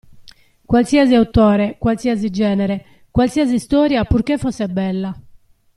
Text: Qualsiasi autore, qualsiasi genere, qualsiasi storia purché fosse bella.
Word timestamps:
Qualsiasi 0.65 1.13
autore, 1.13 1.77
qualsiasi 1.77 2.31
genere, 2.31 3.03
qualsiasi 3.11 3.59
storia 3.59 4.03
purché 4.03 4.39
fosse 4.39 4.67
bella. 4.67 5.15